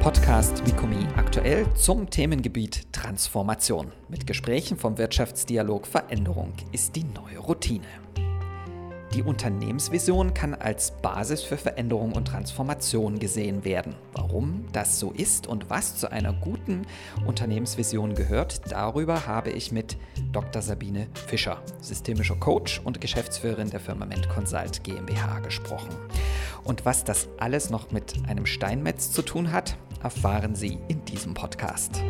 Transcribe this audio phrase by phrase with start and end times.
[0.00, 3.90] Podcast Mikomi aktuell zum Themengebiet Transformation.
[4.08, 7.84] Mit Gesprächen vom Wirtschaftsdialog Veränderung ist die neue Routine.
[9.14, 13.96] Die Unternehmensvision kann als Basis für Veränderung und Transformation gesehen werden.
[14.12, 16.82] Warum das so ist und was zu einer guten
[17.26, 19.96] Unternehmensvision gehört, darüber habe ich mit
[20.30, 20.62] Dr.
[20.62, 25.96] Sabine Fischer, systemischer Coach und Geschäftsführerin der Firma Ment Consult GmbH gesprochen.
[26.62, 31.34] Und was das alles noch mit einem Steinmetz zu tun hat, erfahren Sie in diesem
[31.34, 32.02] Podcast.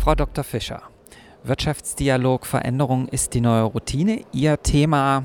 [0.00, 0.44] Frau Dr.
[0.44, 0.82] Fischer,
[1.44, 4.24] Wirtschaftsdialog Veränderung ist die neue Routine.
[4.32, 5.24] Ihr Thema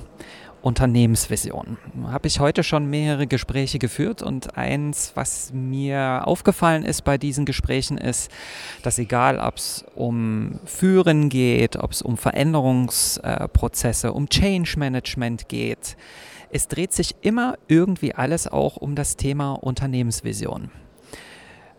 [0.64, 1.78] Unternehmensvision.
[2.08, 7.46] Habe ich heute schon mehrere Gespräche geführt und eins, was mir aufgefallen ist bei diesen
[7.46, 8.32] Gesprächen, ist,
[8.82, 15.98] dass egal, ob es um Führen geht, ob es um Veränderungsprozesse, um Change Management geht,
[16.54, 20.70] es dreht sich immer irgendwie alles auch um das Thema Unternehmensvision.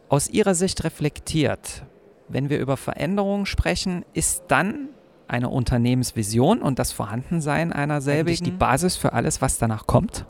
[0.09, 1.85] Aus Ihrer Sicht reflektiert,
[2.29, 4.89] wenn wir über Veränderungen sprechen, ist dann
[5.29, 10.27] eine Unternehmensvision und das Vorhandensein einer selbigen die Basis für alles, was danach kommt?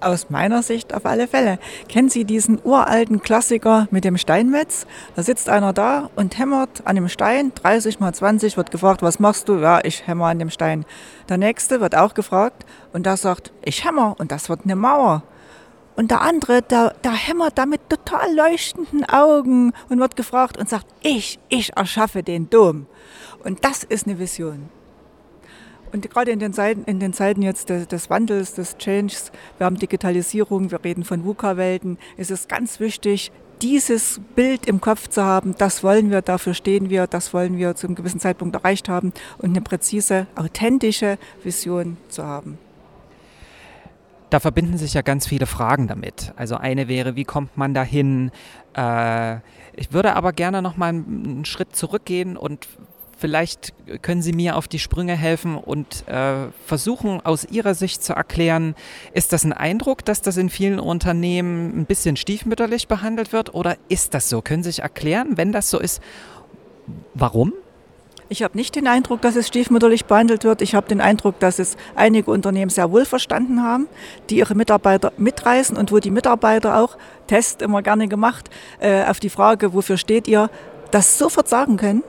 [0.00, 1.58] Aus meiner Sicht auf alle Fälle.
[1.88, 4.86] Kennen Sie diesen uralten Klassiker mit dem Steinmetz?
[5.14, 7.52] Da sitzt einer da und hämmert an dem Stein.
[7.54, 9.56] 30 mal 20 wird gefragt, was machst du?
[9.58, 10.86] Ja, ich hämmer an dem Stein.
[11.28, 15.22] Der nächste wird auch gefragt und der sagt, ich hämmer und das wird eine Mauer.
[15.96, 20.66] Und der andere, der, der hämmert da mit total leuchtenden Augen und wird gefragt und
[20.66, 22.86] sagt, ich, ich erschaffe den Dom.
[23.44, 24.70] Und das ist eine Vision.
[25.92, 29.66] Und gerade in den Zeiten, in den Zeiten jetzt des, des, Wandels, des Changes, wir
[29.66, 35.22] haben Digitalisierung, wir reden von VUCA-Welten, ist es ganz wichtig, dieses Bild im Kopf zu
[35.22, 38.88] haben, das wollen wir, dafür stehen wir, das wollen wir zu einem gewissen Zeitpunkt erreicht
[38.88, 42.58] haben und eine präzise, authentische Vision zu haben.
[44.30, 46.32] Da verbinden sich ja ganz viele Fragen damit.
[46.36, 48.30] Also eine wäre, wie kommt man dahin?
[48.76, 49.38] Äh,
[49.74, 52.68] ich würde aber gerne noch mal einen Schritt zurückgehen und
[53.20, 58.14] Vielleicht können Sie mir auf die Sprünge helfen und äh, versuchen aus Ihrer Sicht zu
[58.14, 58.74] erklären,
[59.12, 63.76] ist das ein Eindruck, dass das in vielen Unternehmen ein bisschen stiefmütterlich behandelt wird oder
[63.90, 64.40] ist das so?
[64.40, 66.00] Können Sie sich erklären, wenn das so ist,
[67.12, 67.52] warum?
[68.30, 70.62] Ich habe nicht den Eindruck, dass es stiefmütterlich behandelt wird.
[70.62, 73.86] Ich habe den Eindruck, dass es einige Unternehmen sehr wohl verstanden haben,
[74.30, 78.48] die ihre Mitarbeiter mitreißen und wo die Mitarbeiter auch, Test immer gerne gemacht,
[78.78, 80.48] äh, auf die Frage, wofür steht ihr,
[80.90, 82.02] das sofort sagen können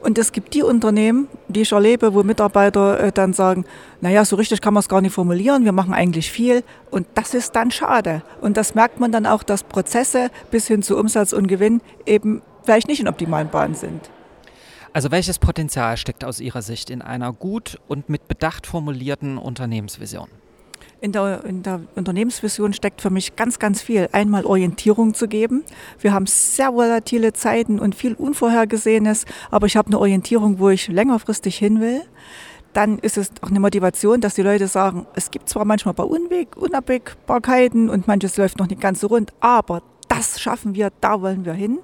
[0.00, 3.64] und es gibt die Unternehmen, die ich erlebe, wo Mitarbeiter äh, dann sagen,
[4.00, 7.34] naja, so richtig kann man es gar nicht formulieren, wir machen eigentlich viel und das
[7.34, 8.22] ist dann schade.
[8.40, 12.42] Und das merkt man dann auch, dass Prozesse bis hin zu Umsatz und Gewinn eben
[12.64, 14.10] vielleicht nicht in optimalen Bahnen sind.
[14.92, 20.28] Also welches Potenzial steckt aus Ihrer Sicht in einer gut und mit Bedacht formulierten Unternehmensvision?
[21.04, 24.08] In der, in der, Unternehmensvision steckt für mich ganz, ganz viel.
[24.12, 25.62] Einmal Orientierung zu geben.
[26.00, 30.88] Wir haben sehr volatile Zeiten und viel Unvorhergesehenes, aber ich habe eine Orientierung, wo ich
[30.88, 32.00] längerfristig hin will.
[32.72, 35.96] Dann ist es auch eine Motivation, dass die Leute sagen, es gibt zwar manchmal ein
[35.96, 40.90] paar Unweg, Unabwägbarkeiten und manches läuft noch nicht ganz so rund, aber das schaffen wir,
[41.02, 41.80] da wollen wir hin.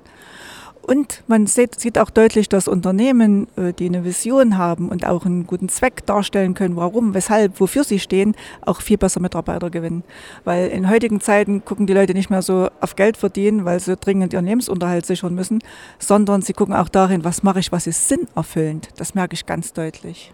[0.83, 5.27] Und man sieht, sieht, auch deutlich, dass Unternehmen, äh, die eine Vision haben und auch
[5.27, 10.03] einen guten Zweck darstellen können, warum, weshalb, wofür sie stehen, auch viel besser Mitarbeiter gewinnen.
[10.45, 13.97] Weil in heutigen Zeiten gucken die Leute nicht mehr so auf Geld verdienen, weil sie
[13.97, 15.61] dringend ihren Lebensunterhalt sichern müssen,
[15.99, 18.89] sondern sie gucken auch darin, was mache ich, was ist sinnerfüllend.
[18.97, 20.33] Das merke ich ganz deutlich.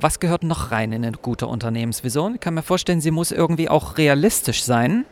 [0.00, 2.34] Was gehört noch rein in eine gute Unternehmensvision?
[2.34, 5.04] Ich kann mir vorstellen, sie muss irgendwie auch realistisch sein.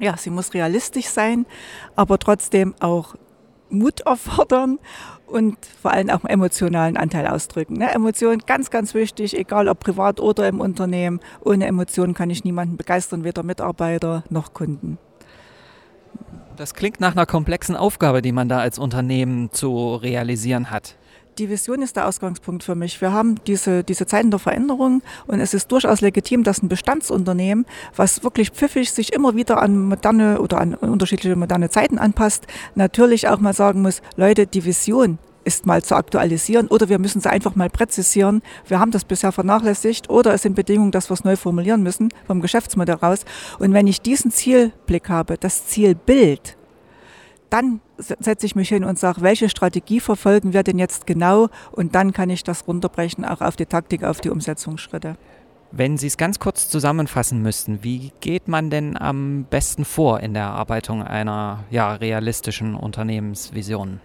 [0.00, 1.46] Ja, sie muss realistisch sein,
[1.94, 3.14] aber trotzdem auch
[3.72, 4.78] Mut erfordern
[5.26, 7.74] und vor allem auch einen emotionalen Anteil ausdrücken.
[7.74, 7.92] Ne?
[7.92, 11.20] Emotionen ganz, ganz wichtig, egal ob privat oder im Unternehmen.
[11.44, 14.98] Ohne Emotionen kann ich niemanden begeistern, weder Mitarbeiter noch Kunden.
[16.56, 20.96] Das klingt nach einer komplexen Aufgabe, die man da als Unternehmen zu realisieren hat
[21.38, 23.00] die Vision ist der Ausgangspunkt für mich.
[23.00, 27.66] Wir haben diese, diese Zeiten der Veränderung und es ist durchaus legitim, dass ein Bestandsunternehmen,
[27.96, 33.28] was wirklich pfiffig sich immer wieder an moderne oder an unterschiedliche moderne Zeiten anpasst, natürlich
[33.28, 37.30] auch mal sagen muss, Leute, die Vision ist mal zu aktualisieren oder wir müssen sie
[37.30, 38.42] einfach mal präzisieren.
[38.68, 42.10] Wir haben das bisher vernachlässigt oder es sind Bedingungen, dass wir es neu formulieren müssen
[42.26, 43.24] vom Geschäftsmodell raus.
[43.58, 46.56] Und wenn ich diesen Zielblick habe, das Zielbild,
[47.50, 51.48] dann setze ich mich hin und sage, welche Strategie verfolgen wir denn jetzt genau?
[51.70, 55.16] Und dann kann ich das runterbrechen, auch auf die Taktik, auf die Umsetzungsschritte.
[55.74, 60.34] Wenn Sie es ganz kurz zusammenfassen müssten, wie geht man denn am besten vor in
[60.34, 64.00] der Erarbeitung einer ja, realistischen Unternehmensvision?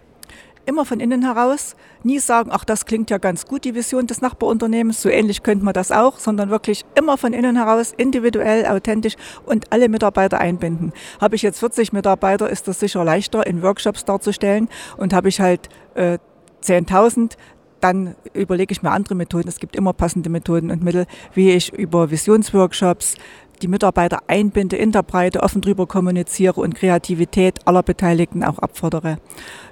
[0.68, 1.75] Immer von innen heraus.
[2.04, 5.66] Nie sagen, ach, das klingt ja ganz gut, die Vision des Nachbarunternehmens, so ähnlich könnte
[5.66, 9.16] man das auch, sondern wirklich immer von innen heraus, individuell, authentisch
[9.46, 10.94] und alle Mitarbeiter einbinden.
[11.19, 14.69] Habe ich jetzt 40 Mitarbeiter, ist das sicher leichter, in Workshops darzustellen.
[14.98, 16.19] Und habe ich halt äh,
[16.64, 17.38] 10.000,
[17.80, 19.48] dann überlege ich mir andere Methoden.
[19.48, 23.16] Es gibt immer passende Methoden und Mittel, wie ich über Visionsworkshops
[23.62, 29.18] die Mitarbeiter einbinde, in der Breite offen drüber kommuniziere und Kreativität aller Beteiligten auch abfordere.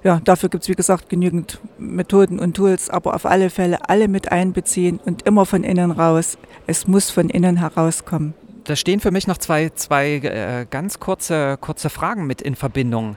[0.04, 4.08] Ja, dafür gibt es, wie gesagt, genügend Methoden und Tools, aber auf alle Fälle alle
[4.08, 6.38] mit einbeziehen und immer von innen raus.
[6.68, 8.34] Es muss von innen herauskommen.
[8.66, 13.16] Da stehen für mich noch zwei, zwei äh, ganz kurze, kurze Fragen mit in Verbindung.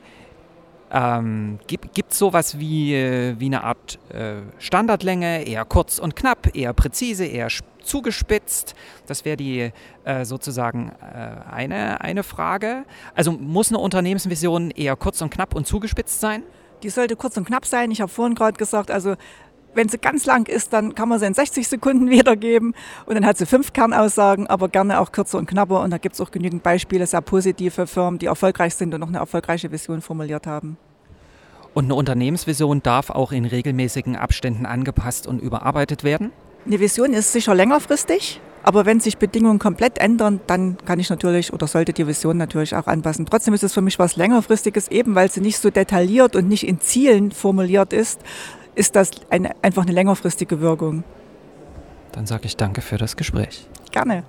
[0.90, 6.54] Ähm, gibt es sowas wie, äh, wie eine Art äh, Standardlänge, eher kurz und knapp,
[6.54, 7.50] eher präzise, eher
[7.88, 8.74] zugespitzt?
[9.06, 9.72] Das wäre die
[10.04, 12.84] äh, sozusagen äh, eine, eine Frage.
[13.14, 16.42] Also muss eine Unternehmensvision eher kurz und knapp und zugespitzt sein?
[16.82, 17.90] Die sollte kurz und knapp sein.
[17.90, 19.16] Ich habe vorhin gerade gesagt, also
[19.74, 22.74] wenn sie ganz lang ist, dann kann man sie in 60 Sekunden wiedergeben
[23.06, 25.80] und dann hat sie fünf Kernaussagen, aber gerne auch kürzer und knapper.
[25.80, 29.08] Und da gibt es auch genügend Beispiele, sehr positive Firmen, die erfolgreich sind und noch
[29.08, 30.76] eine erfolgreiche Vision formuliert haben.
[31.74, 36.32] Und eine Unternehmensvision darf auch in regelmäßigen Abständen angepasst und überarbeitet werden?
[36.68, 41.54] Eine Vision ist sicher längerfristig, aber wenn sich Bedingungen komplett ändern, dann kann ich natürlich
[41.54, 43.24] oder sollte die Vision natürlich auch anpassen.
[43.24, 46.68] Trotzdem ist es für mich was längerfristiges, eben weil sie nicht so detailliert und nicht
[46.68, 48.20] in Zielen formuliert ist,
[48.74, 51.04] ist das eine, einfach eine längerfristige Wirkung.
[52.12, 53.66] Dann sage ich danke für das Gespräch.
[53.90, 54.24] Gerne.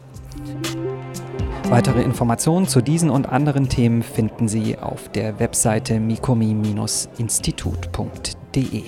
[1.68, 8.84] Weitere Informationen zu diesen und anderen Themen finden Sie auf der Webseite mikomi-institut.de.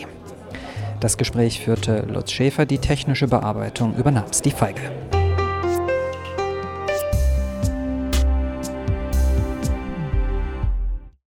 [1.02, 4.82] Das Gespräch führte Lutz Schäfer, die technische Bearbeitung übernahm Steve Feige.